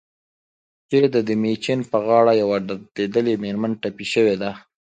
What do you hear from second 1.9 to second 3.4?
په غاړه يوه دردېدلې